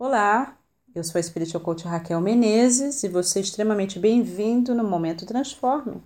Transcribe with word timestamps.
Olá, 0.00 0.56
eu 0.94 1.04
sou 1.04 1.18
a 1.18 1.22
Spiritual 1.22 1.62
Coach 1.62 1.84
Raquel 1.84 2.22
Menezes 2.22 3.04
e 3.04 3.08
você 3.08 3.38
é 3.38 3.42
extremamente 3.42 3.98
bem-vindo 3.98 4.74
no 4.74 4.82
Momento 4.82 5.26
Transforme. 5.26 6.02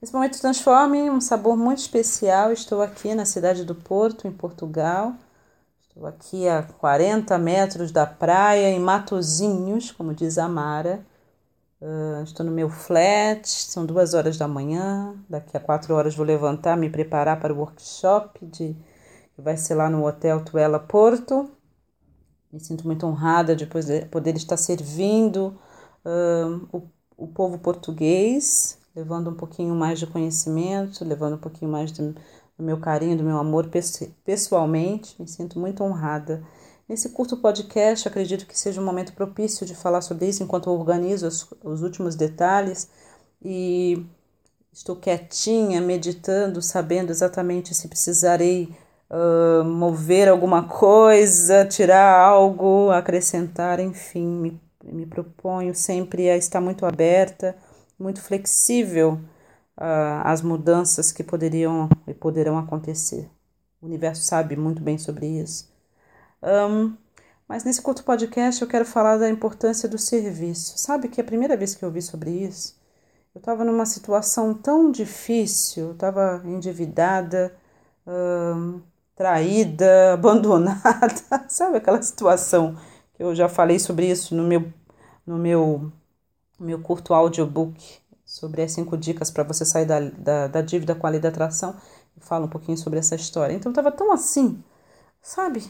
Esse 0.00 0.12
Momento 0.12 0.40
Transforme 0.40 1.10
um 1.10 1.20
sabor 1.20 1.56
muito 1.56 1.80
especial. 1.80 2.52
Estou 2.52 2.80
aqui 2.80 3.16
na 3.16 3.24
cidade 3.24 3.64
do 3.64 3.74
Porto, 3.74 4.28
em 4.28 4.30
Portugal. 4.30 5.14
Estou 5.82 6.06
aqui 6.06 6.48
a 6.48 6.62
40 6.62 7.36
metros 7.38 7.90
da 7.90 8.06
praia, 8.06 8.70
em 8.70 8.78
Matozinhos, 8.78 9.90
como 9.90 10.14
diz 10.14 10.38
a 10.38 10.46
Mara. 10.46 11.04
Uh, 11.82 12.22
estou 12.22 12.46
no 12.46 12.52
meu 12.52 12.70
flat, 12.70 13.48
são 13.48 13.84
duas 13.84 14.14
horas 14.14 14.38
da 14.38 14.46
manhã. 14.46 15.16
Daqui 15.28 15.56
a 15.56 15.60
quatro 15.60 15.92
horas 15.92 16.14
vou 16.14 16.24
levantar, 16.24 16.76
me 16.76 16.88
preparar 16.88 17.40
para 17.40 17.52
o 17.52 17.58
workshop 17.58 18.46
de, 18.46 18.76
que 19.34 19.42
vai 19.42 19.56
ser 19.56 19.74
lá 19.74 19.90
no 19.90 20.06
Hotel 20.06 20.44
Tuela 20.44 20.78
Porto. 20.78 21.57
Me 22.52 22.60
sinto 22.60 22.86
muito 22.86 23.06
honrada 23.06 23.54
de 23.54 23.66
poder 23.66 24.36
estar 24.36 24.56
servindo 24.56 25.54
o, 26.72 26.82
o 27.16 27.26
povo 27.28 27.58
português, 27.58 28.78
levando 28.94 29.30
um 29.30 29.34
pouquinho 29.34 29.74
mais 29.74 29.98
de 29.98 30.06
conhecimento, 30.06 31.04
levando 31.04 31.34
um 31.34 31.38
pouquinho 31.38 31.70
mais 31.70 31.92
do, 31.92 32.14
meu 32.58 32.78
carinho, 32.80 33.16
do 33.16 33.24
meu 33.24 33.38
amor 33.38 33.68
pessoalmente. 34.24 35.14
Me 35.20 35.28
sinto 35.28 35.58
muito 35.58 35.82
honrada. 35.84 36.42
Nesse 36.88 37.10
curto 37.10 37.36
podcast, 37.36 38.08
acredito 38.08 38.46
que 38.46 38.58
seja 38.58 38.80
um 38.80 38.84
momento 38.84 39.12
propício 39.12 39.66
de 39.66 39.74
falar 39.74 40.00
sobre 40.00 40.26
isso 40.26 40.42
enquanto 40.42 40.70
organizo 40.70 41.26
os, 41.26 41.46
os 41.62 41.82
últimos 41.82 42.16
detalhes 42.16 42.88
e 43.44 44.06
estou 44.72 44.96
quietinha, 44.96 45.82
meditando, 45.82 46.62
sabendo 46.62 47.10
exatamente 47.10 47.74
se 47.74 47.88
precisarei 47.88 48.74
uh, 49.10 49.64
mover 49.64 50.28
alguma 50.28 50.64
coisa, 50.64 51.64
tirar 51.64 52.18
algo, 52.18 52.90
acrescentar, 52.90 53.80
enfim, 53.80 54.26
me, 54.26 54.60
me 54.84 55.06
proponho 55.06 55.74
sempre 55.74 56.28
a 56.30 56.36
estar 56.36 56.60
muito 56.60 56.86
aberta, 56.86 57.56
muito 57.98 58.20
flexível 58.20 59.20
uh, 59.76 60.22
às 60.24 60.42
mudanças 60.42 61.12
que 61.12 61.24
poderiam 61.24 61.88
e 62.06 62.14
poderão 62.14 62.58
acontecer. 62.58 63.28
O 63.80 63.86
universo 63.86 64.22
sabe 64.22 64.56
muito 64.56 64.82
bem 64.82 64.98
sobre 64.98 65.26
isso. 65.26 65.72
Um, 66.42 66.96
mas 67.48 67.64
nesse 67.64 67.80
curto 67.80 68.04
podcast 68.04 68.60
eu 68.60 68.68
quero 68.68 68.84
falar 68.84 69.16
da 69.16 69.28
importância 69.28 69.88
do 69.88 69.98
serviço. 69.98 70.78
Sabe 70.78 71.08
que 71.08 71.20
a 71.20 71.24
primeira 71.24 71.56
vez 71.56 71.74
que 71.74 71.84
eu 71.84 71.90
vi 71.90 72.02
sobre 72.02 72.30
isso, 72.30 72.78
eu 73.34 73.38
estava 73.38 73.64
numa 73.64 73.86
situação 73.86 74.52
tão 74.52 74.90
difícil, 74.90 75.92
estava 75.92 76.42
endividada, 76.44 77.56
traída, 79.18 80.14
abandonada, 80.14 81.44
sabe 81.48 81.78
aquela 81.78 82.00
situação 82.00 82.76
que 83.14 83.22
eu 83.22 83.34
já 83.34 83.48
falei 83.48 83.80
sobre 83.80 84.08
isso 84.08 84.34
no 84.34 84.44
meu 84.44 84.72
no 85.26 85.36
meu 85.36 85.92
meu 86.58 86.80
curto 86.80 87.12
audiobook 87.12 87.98
sobre 88.24 88.62
as 88.62 88.72
cinco 88.72 88.96
dicas 88.96 89.30
para 89.30 89.42
você 89.42 89.64
sair 89.64 89.86
da, 89.86 90.00
da, 90.00 90.46
da, 90.46 90.60
dívida 90.62 90.94
com 90.94 91.06
a 91.06 91.10
lei 91.10 91.20
da 91.20 91.28
atração 91.30 91.76
e 92.16 92.20
fala 92.20 92.46
um 92.46 92.48
pouquinho 92.48 92.76
sobre 92.76 92.98
essa 92.98 93.14
história. 93.14 93.54
Então 93.54 93.70
eu 93.72 93.74
tava 93.74 93.90
tão 93.90 94.12
assim, 94.12 94.62
sabe? 95.22 95.64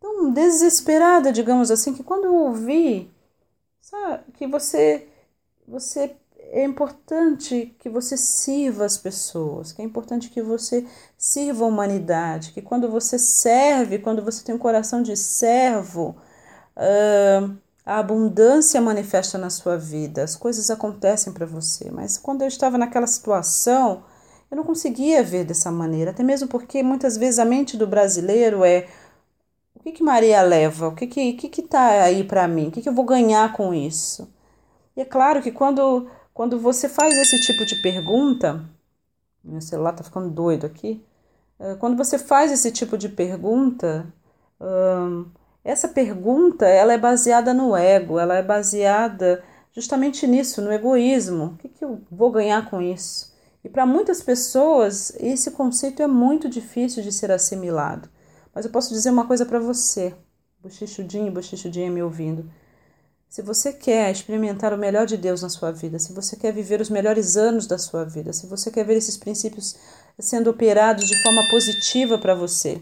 Tão 0.00 0.32
desesperada, 0.32 1.32
digamos 1.32 1.70
assim, 1.70 1.94
que 1.94 2.02
quando 2.02 2.24
eu 2.24 2.34
ouvi, 2.34 3.10
sabe, 3.80 4.24
que 4.34 4.46
você 4.46 5.08
você 5.68 6.16
é 6.50 6.64
importante 6.64 7.74
que 7.78 7.88
você 7.88 8.16
sirva 8.16 8.84
as 8.84 8.96
pessoas, 8.96 9.72
que 9.72 9.82
é 9.82 9.84
importante 9.84 10.30
que 10.30 10.42
você 10.42 10.86
sirva 11.18 11.64
a 11.64 11.68
humanidade, 11.68 12.52
que 12.52 12.62
quando 12.62 12.90
você 12.90 13.18
serve, 13.18 13.98
quando 13.98 14.22
você 14.22 14.44
tem 14.44 14.54
um 14.54 14.58
coração 14.58 15.02
de 15.02 15.16
servo, 15.16 16.16
uh, 16.76 17.56
a 17.84 17.98
abundância 17.98 18.80
manifesta 18.80 19.38
na 19.38 19.50
sua 19.50 19.76
vida, 19.76 20.22
as 20.24 20.34
coisas 20.34 20.70
acontecem 20.70 21.32
para 21.32 21.46
você. 21.46 21.90
Mas 21.90 22.18
quando 22.18 22.42
eu 22.42 22.48
estava 22.48 22.76
naquela 22.76 23.06
situação, 23.06 24.04
eu 24.50 24.56
não 24.56 24.64
conseguia 24.64 25.22
ver 25.22 25.44
dessa 25.44 25.70
maneira, 25.70 26.10
até 26.10 26.22
mesmo 26.22 26.48
porque 26.48 26.82
muitas 26.82 27.16
vezes 27.16 27.38
a 27.38 27.44
mente 27.44 27.76
do 27.76 27.86
brasileiro 27.86 28.64
é 28.64 28.88
o 29.74 29.80
que, 29.82 29.92
que 29.92 30.02
Maria 30.02 30.42
leva? 30.42 30.88
O 30.88 30.94
que 30.96 31.06
que, 31.06 31.32
que, 31.34 31.48
que 31.48 31.62
tá 31.62 32.02
aí 32.02 32.24
para 32.24 32.48
mim? 32.48 32.68
O 32.68 32.70
que, 32.72 32.82
que 32.82 32.88
eu 32.88 32.94
vou 32.94 33.04
ganhar 33.04 33.52
com 33.52 33.72
isso? 33.72 34.28
E 34.96 35.00
é 35.00 35.04
claro 35.04 35.42
que 35.42 35.52
quando 35.52 36.08
quando 36.36 36.58
você 36.58 36.86
faz 36.86 37.16
esse 37.16 37.40
tipo 37.40 37.64
de 37.64 37.80
pergunta, 37.80 38.62
meu 39.42 39.62
celular 39.62 39.92
está 39.92 40.04
ficando 40.04 40.28
doido 40.28 40.66
aqui. 40.66 41.02
Eh, 41.58 41.76
quando 41.76 41.96
você 41.96 42.18
faz 42.18 42.52
esse 42.52 42.70
tipo 42.70 42.98
de 42.98 43.08
pergunta, 43.08 44.06
essa 45.64 45.88
pergunta 45.88 46.66
ela 46.66 46.92
é 46.92 46.98
baseada 46.98 47.54
no 47.54 47.74
ego, 47.74 48.18
ela 48.18 48.36
é 48.36 48.42
baseada 48.42 49.42
justamente 49.72 50.26
nisso, 50.26 50.60
no 50.60 50.70
egoísmo. 50.70 51.44
O 51.46 51.56
que, 51.56 51.70
que 51.70 51.82
eu 51.82 52.02
vou 52.10 52.30
ganhar 52.30 52.68
com 52.68 52.82
isso? 52.82 53.34
E 53.64 53.68
para 53.70 53.86
muitas 53.86 54.22
pessoas, 54.22 55.16
esse 55.18 55.52
conceito 55.52 56.02
é 56.02 56.06
muito 56.06 56.50
difícil 56.50 57.02
de 57.02 57.12
ser 57.12 57.30
assimilado. 57.32 58.10
Mas 58.54 58.66
eu 58.66 58.70
posso 58.70 58.92
dizer 58.92 59.08
uma 59.08 59.26
coisa 59.26 59.46
para 59.46 59.58
você, 59.58 60.14
bochichudinho, 60.62 61.32
bochichudinha 61.32 61.90
me 61.90 62.02
ouvindo. 62.02 62.44
Se 63.28 63.42
você 63.42 63.72
quer 63.72 64.10
experimentar 64.10 64.72
o 64.72 64.78
melhor 64.78 65.06
de 65.06 65.16
Deus 65.16 65.42
na 65.42 65.48
sua 65.48 65.70
vida, 65.70 65.98
se 65.98 66.12
você 66.12 66.36
quer 66.36 66.52
viver 66.52 66.80
os 66.80 66.88
melhores 66.88 67.36
anos 67.36 67.66
da 67.66 67.76
sua 67.76 68.04
vida, 68.04 68.32
se 68.32 68.46
você 68.46 68.70
quer 68.70 68.84
ver 68.84 68.96
esses 68.96 69.16
princípios 69.16 69.76
sendo 70.18 70.48
operados 70.48 71.06
de 71.06 71.22
forma 71.22 71.42
positiva 71.50 72.18
para 72.18 72.34
você, 72.34 72.80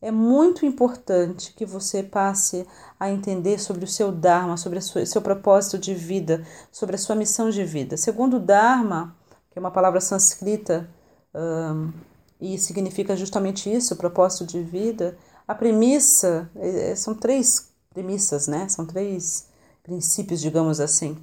é 0.00 0.12
muito 0.12 0.64
importante 0.64 1.52
que 1.54 1.66
você 1.66 2.02
passe 2.04 2.64
a 3.00 3.10
entender 3.10 3.58
sobre 3.58 3.84
o 3.84 3.88
seu 3.88 4.12
Dharma, 4.12 4.56
sobre 4.56 4.78
o 4.78 4.82
seu 4.82 5.20
propósito 5.20 5.76
de 5.76 5.92
vida, 5.92 6.46
sobre 6.70 6.94
a 6.94 6.98
sua 6.98 7.16
missão 7.16 7.50
de 7.50 7.64
vida. 7.64 7.96
Segundo 7.96 8.36
o 8.36 8.40
Dharma, 8.40 9.16
que 9.50 9.58
é 9.58 9.60
uma 9.60 9.72
palavra 9.72 10.00
sânscrita 10.00 10.88
um, 11.34 11.92
e 12.40 12.56
significa 12.58 13.16
justamente 13.16 13.72
isso, 13.72 13.96
propósito 13.96 14.46
de 14.46 14.62
vida, 14.62 15.18
a 15.46 15.54
premissa, 15.54 16.48
é, 16.54 16.94
são 16.94 17.14
três 17.14 17.72
premissas, 17.90 18.46
né? 18.46 18.68
São 18.68 18.86
três 18.86 19.47
princípios, 19.88 20.40
digamos 20.40 20.80
assim. 20.80 21.16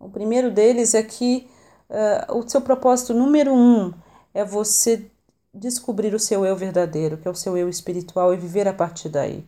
O 0.00 0.08
primeiro 0.08 0.50
deles 0.50 0.94
é 0.94 1.02
que 1.02 1.46
uh, 1.90 2.38
o 2.38 2.48
seu 2.48 2.62
propósito 2.62 3.12
número 3.12 3.52
um 3.52 3.92
é 4.32 4.42
você 4.42 5.10
descobrir 5.52 6.14
o 6.14 6.18
seu 6.18 6.46
eu 6.46 6.56
verdadeiro, 6.56 7.18
que 7.18 7.28
é 7.28 7.30
o 7.30 7.34
seu 7.34 7.56
eu 7.56 7.68
espiritual, 7.68 8.32
e 8.32 8.38
viver 8.38 8.66
a 8.66 8.72
partir 8.72 9.10
daí. 9.10 9.44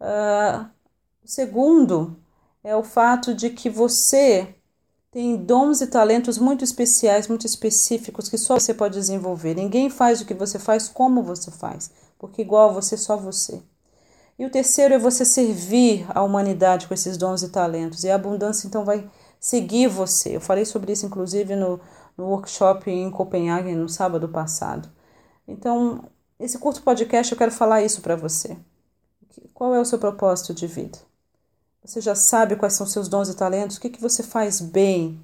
Uh, 0.00 0.64
o 1.22 1.28
segundo 1.28 2.16
é 2.62 2.74
o 2.74 2.82
fato 2.82 3.34
de 3.34 3.50
que 3.50 3.68
você 3.68 4.54
tem 5.10 5.36
dons 5.36 5.82
e 5.82 5.86
talentos 5.86 6.38
muito 6.38 6.64
especiais, 6.64 7.28
muito 7.28 7.46
específicos, 7.46 8.28
que 8.28 8.38
só 8.38 8.58
você 8.58 8.72
pode 8.72 8.94
desenvolver. 8.94 9.54
Ninguém 9.54 9.90
faz 9.90 10.20
o 10.20 10.24
que 10.24 10.34
você 10.34 10.58
faz 10.58 10.88
como 10.88 11.22
você 11.22 11.50
faz, 11.50 11.90
porque 12.18 12.40
igual 12.40 12.70
a 12.70 12.72
você, 12.72 12.96
só 12.96 13.16
você. 13.18 13.62
E 14.38 14.44
o 14.44 14.50
terceiro 14.50 14.94
é 14.94 14.98
você 14.98 15.24
servir 15.24 16.06
a 16.08 16.22
humanidade 16.22 16.88
com 16.88 16.94
esses 16.94 17.16
dons 17.16 17.42
e 17.42 17.48
talentos. 17.48 18.02
E 18.02 18.10
a 18.10 18.16
abundância 18.16 18.66
então 18.66 18.84
vai 18.84 19.08
seguir 19.38 19.86
você. 19.86 20.36
Eu 20.36 20.40
falei 20.40 20.64
sobre 20.64 20.92
isso 20.92 21.06
inclusive 21.06 21.54
no, 21.54 21.80
no 22.16 22.26
workshop 22.26 22.90
em 22.90 23.10
Copenhague 23.10 23.74
no 23.74 23.88
sábado 23.88 24.28
passado. 24.28 24.90
Então, 25.46 26.04
esse 26.38 26.58
curto 26.58 26.82
podcast 26.82 27.30
eu 27.30 27.38
quero 27.38 27.52
falar 27.52 27.82
isso 27.82 28.00
para 28.00 28.16
você. 28.16 28.56
Qual 29.52 29.74
é 29.74 29.80
o 29.80 29.84
seu 29.84 29.98
propósito 29.98 30.52
de 30.52 30.66
vida? 30.66 30.98
Você 31.84 32.00
já 32.00 32.14
sabe 32.14 32.56
quais 32.56 32.72
são 32.72 32.86
seus 32.86 33.08
dons 33.08 33.28
e 33.28 33.36
talentos? 33.36 33.76
O 33.76 33.80
que, 33.80 33.90
que 33.90 34.00
você 34.00 34.22
faz 34.22 34.60
bem? 34.60 35.20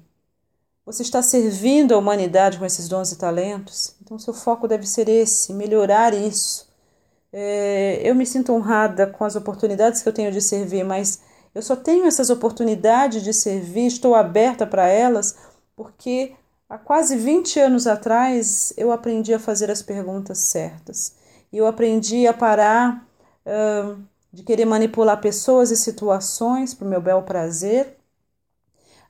Você 0.85 1.01
está 1.01 1.21
servindo 1.21 1.93
a 1.93 1.97
humanidade 1.97 2.57
com 2.57 2.65
esses 2.65 2.87
dons 2.87 3.11
e 3.11 3.17
talentos? 3.17 3.95
Então, 4.01 4.17
seu 4.17 4.33
foco 4.33 4.67
deve 4.67 4.87
ser 4.87 5.09
esse, 5.09 5.53
melhorar 5.53 6.13
isso 6.13 6.70
é, 7.33 8.01
eu 8.03 8.13
me 8.13 8.25
sinto 8.25 8.53
honrada 8.53 9.07
com 9.07 9.23
as 9.23 9.35
oportunidades 9.35 10.01
que 10.01 10.09
eu 10.09 10.13
tenho 10.13 10.31
de 10.31 10.41
servir, 10.41 10.83
mas 10.83 11.21
eu 11.55 11.61
só 11.61 11.75
tenho 11.75 12.05
essas 12.05 12.29
oportunidades 12.29 13.23
de 13.23 13.33
servir, 13.33 13.87
estou 13.87 14.15
aberta 14.15 14.65
para 14.65 14.87
elas, 14.87 15.37
porque 15.75 16.33
há 16.69 16.77
quase 16.77 17.15
20 17.17 17.59
anos 17.59 17.87
atrás 17.87 18.73
eu 18.77 18.91
aprendi 18.91 19.33
a 19.33 19.39
fazer 19.39 19.69
as 19.71 19.81
perguntas 19.81 20.39
certas. 20.39 21.15
E 21.51 21.57
eu 21.57 21.67
aprendi 21.67 22.27
a 22.27 22.33
parar 22.33 23.05
uh, 23.45 24.01
de 24.31 24.43
querer 24.43 24.65
manipular 24.65 25.19
pessoas 25.19 25.71
e 25.71 25.77
situações 25.77 26.73
para 26.73 26.85
o 26.85 26.89
meu 26.89 27.01
bel 27.01 27.21
prazer. 27.23 27.97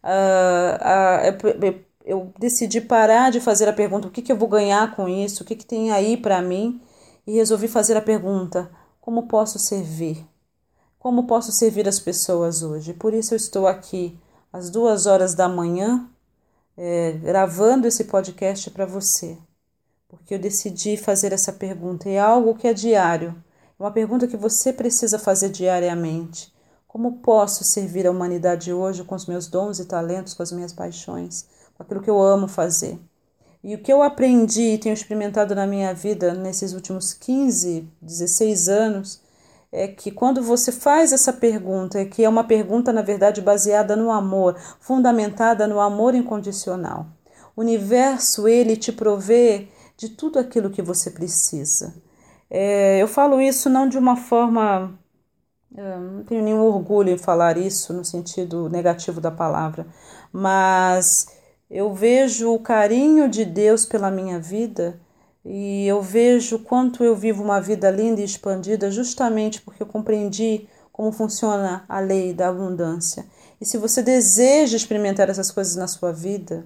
Uh, 0.03 1.69
uh, 1.75 1.85
eu 2.03 2.33
decidi 2.39 2.81
parar 2.81 3.31
de 3.31 3.39
fazer 3.39 3.69
a 3.69 3.73
pergunta: 3.73 4.07
o 4.07 4.11
que, 4.11 4.23
que 4.23 4.31
eu 4.31 4.37
vou 4.37 4.47
ganhar 4.47 4.95
com 4.95 5.07
isso? 5.07 5.43
O 5.43 5.45
que, 5.45 5.55
que 5.55 5.65
tem 5.65 5.91
aí 5.91 6.17
para 6.17 6.41
mim? 6.41 6.81
E 7.31 7.35
resolvi 7.35 7.69
fazer 7.69 7.95
a 7.95 8.01
pergunta: 8.01 8.69
como 8.99 9.25
posso 9.25 9.57
servir? 9.57 10.27
Como 10.99 11.25
posso 11.25 11.51
servir 11.53 11.87
as 11.87 11.97
pessoas 11.97 12.61
hoje? 12.61 12.93
Por 12.93 13.13
isso 13.13 13.33
eu 13.33 13.37
estou 13.37 13.67
aqui 13.67 14.19
às 14.51 14.69
duas 14.69 15.05
horas 15.05 15.33
da 15.33 15.47
manhã 15.47 16.09
é, 16.75 17.13
gravando 17.13 17.87
esse 17.87 18.03
podcast 18.03 18.69
para 18.71 18.85
você, 18.85 19.37
porque 20.09 20.35
eu 20.35 20.39
decidi 20.39 20.97
fazer 20.97 21.31
essa 21.31 21.53
pergunta. 21.53 22.09
É 22.09 22.19
algo 22.19 22.53
que 22.53 22.67
é 22.67 22.73
diário, 22.73 23.33
É 23.79 23.83
uma 23.83 23.91
pergunta 23.91 24.27
que 24.27 24.35
você 24.37 24.73
precisa 24.73 25.17
fazer 25.17 25.49
diariamente. 25.49 26.53
Como 26.85 27.19
posso 27.19 27.63
servir 27.63 28.05
a 28.05 28.11
humanidade 28.11 28.73
hoje 28.73 29.05
com 29.05 29.15
os 29.15 29.25
meus 29.25 29.47
dons 29.47 29.79
e 29.79 29.85
talentos, 29.85 30.33
com 30.33 30.43
as 30.43 30.51
minhas 30.51 30.73
paixões, 30.73 31.47
com 31.75 31.83
aquilo 31.83 32.01
que 32.01 32.09
eu 32.09 32.21
amo 32.21 32.49
fazer? 32.49 32.99
E 33.63 33.75
o 33.75 33.77
que 33.77 33.93
eu 33.93 34.01
aprendi 34.01 34.73
e 34.73 34.77
tenho 34.77 34.93
experimentado 34.93 35.53
na 35.53 35.67
minha 35.67 35.93
vida 35.93 36.33
nesses 36.33 36.73
últimos 36.73 37.13
15, 37.13 37.87
16 38.01 38.69
anos 38.69 39.21
é 39.71 39.87
que 39.87 40.11
quando 40.11 40.41
você 40.41 40.71
faz 40.71 41.13
essa 41.13 41.31
pergunta, 41.31 42.03
que 42.05 42.23
é 42.23 42.29
uma 42.29 42.43
pergunta, 42.43 42.91
na 42.91 43.01
verdade, 43.01 43.39
baseada 43.39 43.95
no 43.95 44.11
amor, 44.11 44.59
fundamentada 44.79 45.67
no 45.67 45.79
amor 45.79 46.13
incondicional. 46.13 47.05
O 47.55 47.61
universo, 47.61 48.47
ele 48.47 48.75
te 48.75 48.91
provê 48.91 49.67
de 49.95 50.09
tudo 50.09 50.39
aquilo 50.39 50.69
que 50.69 50.81
você 50.81 51.09
precisa. 51.11 51.93
É, 52.49 53.01
eu 53.01 53.07
falo 53.07 53.39
isso 53.39 53.69
não 53.69 53.87
de 53.87 53.97
uma 53.97 54.17
forma. 54.17 54.99
É, 55.73 55.97
não 55.97 56.23
tenho 56.23 56.43
nenhum 56.43 56.61
orgulho 56.61 57.11
em 57.11 57.17
falar 57.17 57.57
isso 57.57 57.93
no 57.93 58.03
sentido 58.03 58.67
negativo 58.67 59.21
da 59.21 59.31
palavra, 59.31 59.87
mas 60.33 61.27
eu 61.71 61.93
vejo 61.93 62.53
o 62.53 62.59
carinho 62.59 63.29
de 63.29 63.45
Deus 63.45 63.85
pela 63.85 64.11
minha 64.11 64.37
vida 64.37 64.99
e 65.45 65.87
eu 65.87 66.01
vejo 66.01 66.59
quanto 66.59 67.01
eu 67.01 67.15
vivo 67.15 67.41
uma 67.41 67.61
vida 67.61 67.89
linda 67.89 68.19
e 68.19 68.25
expandida 68.25 68.91
justamente 68.91 69.61
porque 69.61 69.81
eu 69.81 69.87
compreendi 69.87 70.67
como 70.91 71.13
funciona 71.13 71.85
a 71.87 72.01
lei 72.01 72.33
da 72.33 72.49
abundância. 72.49 73.25
E 73.59 73.65
se 73.65 73.77
você 73.77 74.03
deseja 74.03 74.75
experimentar 74.75 75.29
essas 75.29 75.49
coisas 75.49 75.77
na 75.77 75.87
sua 75.87 76.11
vida, 76.11 76.65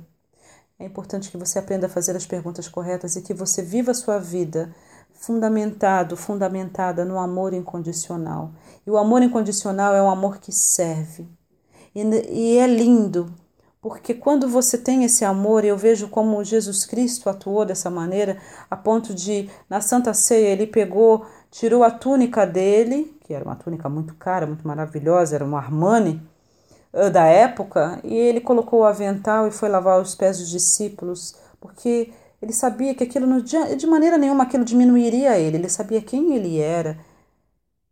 é 0.80 0.86
importante 0.86 1.30
que 1.30 1.38
você 1.38 1.60
aprenda 1.60 1.86
a 1.86 1.90
fazer 1.90 2.16
as 2.16 2.26
perguntas 2.26 2.68
corretas 2.68 3.16
e 3.16 3.22
que 3.22 3.34
você 3.34 3.62
viva 3.62 3.92
a 3.92 3.96
sua 3.96 4.18
vida 4.18 4.74
fundamentado, 5.14 6.18
fundamentada 6.18 7.06
no 7.06 7.20
amor 7.20 7.54
incondicional. 7.54 8.54
E 8.86 8.90
o 8.90 8.98
amor 8.98 9.22
incondicional 9.22 9.94
é 9.94 10.02
um 10.02 10.10
amor 10.10 10.40
que 10.40 10.52
serve. 10.52 11.28
E, 11.94 12.02
e 12.02 12.58
é 12.58 12.66
lindo 12.66 13.32
porque 13.86 14.16
quando 14.16 14.48
você 14.48 14.80
tem 14.80 15.04
esse 15.04 15.24
amor, 15.24 15.64
eu 15.64 15.78
vejo 15.78 16.08
como 16.08 16.44
Jesus 16.44 16.88
Cristo 16.88 17.30
atuou 17.30 17.64
dessa 17.64 17.88
maneira, 17.88 18.36
a 18.68 18.76
ponto 18.76 19.14
de, 19.14 19.48
na 19.70 19.80
Santa 19.80 20.12
Ceia, 20.12 20.48
ele 20.48 20.66
pegou, 20.66 21.24
tirou 21.52 21.84
a 21.84 21.92
túnica 21.92 22.48
dele, 22.48 23.16
que 23.22 23.32
era 23.32 23.46
uma 23.46 23.56
túnica 23.56 23.88
muito 23.88 24.16
cara, 24.16 24.48
muito 24.48 24.68
maravilhosa, 24.68 25.36
era 25.36 25.46
um 25.46 25.56
Armani 25.56 26.20
da 27.14 27.26
época, 27.26 28.00
e 28.04 28.12
ele 28.12 28.42
colocou 28.42 28.80
o 28.80 28.86
avental 28.86 29.48
e 29.48 29.52
foi 29.52 29.70
lavar 29.70 30.02
os 30.02 30.16
pés 30.16 30.40
dos 30.40 30.50
discípulos, 30.50 31.36
porque 31.62 32.12
ele 32.42 32.54
sabia 32.54 32.96
que 32.96 33.04
aquilo, 33.04 33.28
não, 33.28 33.40
de 33.40 33.86
maneira 33.86 34.18
nenhuma, 34.18 34.46
aquilo 34.46 34.66
diminuiria 34.66 35.38
ele, 35.38 35.58
ele 35.58 35.70
sabia 35.70 36.02
quem 36.02 36.34
ele 36.36 36.58
era, 36.60 36.98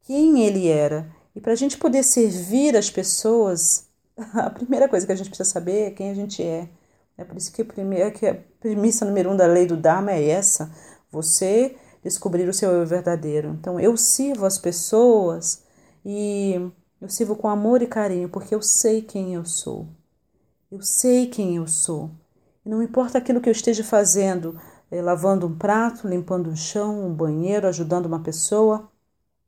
quem 0.01 0.39
ele 0.39 0.69
era. 0.69 1.05
E 1.35 1.39
para 1.39 1.53
a 1.53 1.55
gente 1.55 1.77
poder 1.77 2.01
servir 2.01 2.75
as 2.75 2.89
pessoas, 2.89 3.92
a 4.17 4.49
primeira 4.49 4.87
coisa 4.87 5.05
que 5.05 5.11
a 5.11 5.15
gente 5.15 5.29
precisa 5.29 5.49
saber 5.49 5.87
é 5.87 5.91
quem 5.91 6.09
a 6.09 6.13
gente 6.13 6.41
é. 6.43 6.69
É 7.17 7.23
por 7.23 7.37
isso 7.37 7.51
que, 7.51 7.63
primeiro, 7.63 8.11
que 8.11 8.25
a 8.25 8.35
premissa 8.59 9.05
número 9.05 9.31
um 9.31 9.37
da 9.37 9.45
lei 9.45 9.65
do 9.65 9.77
Dharma 9.77 10.11
é 10.11 10.29
essa: 10.29 10.71
você 11.11 11.75
descobrir 12.03 12.47
o 12.49 12.53
seu 12.53 12.71
eu 12.71 12.85
verdadeiro. 12.85 13.49
Então, 13.59 13.79
eu 13.79 13.95
sirvo 13.95 14.45
as 14.45 14.57
pessoas 14.57 15.63
e 16.05 16.55
eu 17.01 17.09
sirvo 17.09 17.35
com 17.35 17.47
amor 17.47 17.81
e 17.81 17.87
carinho, 17.87 18.29
porque 18.29 18.53
eu 18.53 18.61
sei 18.61 19.01
quem 19.01 19.33
eu 19.33 19.45
sou. 19.45 19.87
Eu 20.71 20.81
sei 20.81 21.27
quem 21.27 21.57
eu 21.57 21.67
sou. 21.67 22.09
E 22.65 22.69
não 22.69 22.81
importa 22.81 23.17
aquilo 23.17 23.41
que 23.41 23.49
eu 23.49 23.51
esteja 23.51 23.83
fazendo, 23.83 24.59
é, 24.89 25.01
lavando 25.01 25.47
um 25.47 25.57
prato, 25.57 26.07
limpando 26.07 26.49
um 26.49 26.55
chão, 26.55 27.07
um 27.07 27.13
banheiro, 27.13 27.67
ajudando 27.67 28.05
uma 28.05 28.19
pessoa, 28.19 28.89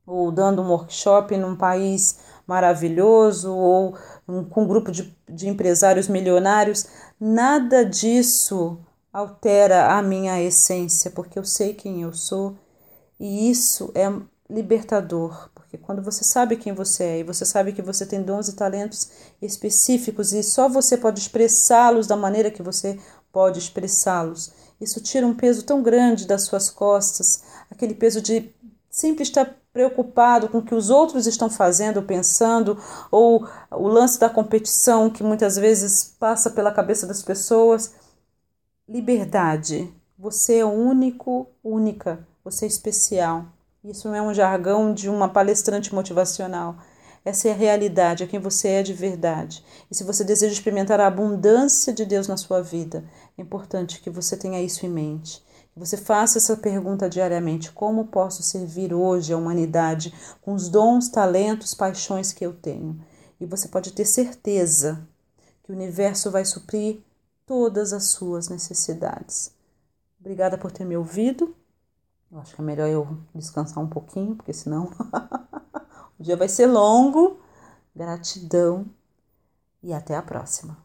ou 0.05 0.31
dando 0.31 0.61
um 0.61 0.69
workshop 0.69 1.35
num 1.37 1.55
país 1.55 2.19
maravilhoso, 2.45 3.53
ou 3.53 3.97
um, 4.27 4.43
com 4.43 4.63
um 4.63 4.67
grupo 4.67 4.91
de, 4.91 5.15
de 5.29 5.47
empresários 5.47 6.07
milionários, 6.07 6.85
nada 7.19 7.83
disso 7.83 8.77
altera 9.11 9.97
a 9.97 10.01
minha 10.01 10.41
essência, 10.41 11.09
porque 11.11 11.39
eu 11.39 11.45
sei 11.45 11.73
quem 11.73 12.01
eu 12.01 12.13
sou 12.13 12.57
e 13.19 13.49
isso 13.49 13.91
é 13.95 14.11
libertador, 14.49 15.49
porque 15.55 15.77
quando 15.77 16.01
você 16.01 16.23
sabe 16.23 16.57
quem 16.57 16.73
você 16.73 17.03
é 17.03 17.19
e 17.19 17.23
você 17.23 17.45
sabe 17.45 17.71
que 17.71 17.81
você 17.81 18.05
tem 18.05 18.21
dons 18.21 18.47
e 18.47 18.55
talentos 18.55 19.09
específicos 19.41 20.33
e 20.33 20.43
só 20.43 20.67
você 20.67 20.97
pode 20.97 21.19
expressá-los 21.19 22.07
da 22.07 22.15
maneira 22.15 22.51
que 22.51 22.61
você 22.61 22.99
pode 23.31 23.57
expressá-los, 23.59 24.53
isso 24.79 25.01
tira 25.01 25.25
um 25.25 25.33
peso 25.33 25.63
tão 25.63 25.81
grande 25.81 26.27
das 26.27 26.43
suas 26.43 26.69
costas, 26.69 27.43
aquele 27.71 27.93
peso 27.93 28.21
de 28.21 28.53
sempre 28.89 29.23
estar 29.23 29.55
preocupado 29.75 30.47
com 30.47 30.59
o 30.59 30.63
que 30.63 30.73
os 30.73 30.89
outros 30.89 31.27
estão 31.27 31.49
fazendo, 31.49 32.01
pensando, 32.01 32.81
ou 33.11 33.45
o 33.69 33.89
lance 33.89 34.17
da 34.17 34.29
competição 34.29 35.09
que 35.09 35.21
muitas 35.21 35.57
vezes 35.57 36.15
passa 36.17 36.49
pela 36.49 36.71
cabeça 36.71 37.05
das 37.05 37.21
pessoas. 37.21 37.93
Liberdade. 38.87 39.93
Você 40.17 40.59
é 40.59 40.65
único, 40.65 41.47
única. 41.61 42.25
Você 42.41 42.63
é 42.63 42.67
especial. 42.69 43.47
Isso 43.83 44.07
não 44.07 44.15
é 44.15 44.21
um 44.21 44.33
jargão 44.33 44.93
de 44.93 45.09
uma 45.09 45.27
palestrante 45.27 45.93
motivacional. 45.93 46.77
Essa 47.25 47.49
é 47.49 47.51
a 47.51 47.55
realidade, 47.55 48.23
é 48.23 48.27
quem 48.27 48.39
você 48.39 48.69
é 48.69 48.83
de 48.83 48.93
verdade. 48.93 49.61
E 49.91 49.95
se 49.95 50.05
você 50.05 50.23
deseja 50.23 50.53
experimentar 50.53 51.01
a 51.01 51.07
abundância 51.07 51.91
de 51.91 52.05
Deus 52.05 52.29
na 52.29 52.37
sua 52.37 52.61
vida, 52.61 53.03
é 53.37 53.41
importante 53.41 53.99
que 53.99 54.09
você 54.09 54.37
tenha 54.37 54.61
isso 54.61 54.85
em 54.85 54.89
mente. 54.89 55.43
Você 55.75 55.97
faça 55.97 56.37
essa 56.37 56.55
pergunta 56.55 57.09
diariamente: 57.09 57.71
como 57.71 58.07
posso 58.07 58.41
servir 58.41 58.93
hoje 58.93 59.33
a 59.33 59.37
humanidade 59.37 60.13
com 60.41 60.53
os 60.53 60.69
dons, 60.69 61.09
talentos, 61.09 61.73
paixões 61.73 62.31
que 62.31 62.45
eu 62.45 62.53
tenho? 62.53 63.03
E 63.39 63.45
você 63.45 63.67
pode 63.67 63.91
ter 63.91 64.05
certeza 64.05 65.05
que 65.63 65.71
o 65.71 65.75
universo 65.75 66.31
vai 66.31 66.45
suprir 66.45 67.01
todas 67.45 67.91
as 67.91 68.05
suas 68.05 68.47
necessidades. 68.47 69.53
Obrigada 70.19 70.57
por 70.57 70.71
ter 70.71 70.85
me 70.85 70.95
ouvido. 70.95 71.53
Eu 72.31 72.39
acho 72.39 72.55
que 72.55 72.61
é 72.61 72.63
melhor 72.63 72.87
eu 72.87 73.17
descansar 73.33 73.83
um 73.83 73.89
pouquinho, 73.89 74.35
porque 74.35 74.53
senão 74.53 74.89
o 76.17 76.23
dia 76.23 76.37
vai 76.37 76.47
ser 76.47 76.67
longo. 76.67 77.39
Gratidão 77.93 78.85
e 79.83 79.93
até 79.93 80.15
a 80.15 80.21
próxima. 80.21 80.84